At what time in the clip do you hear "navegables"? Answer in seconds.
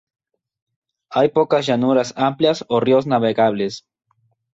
3.05-3.85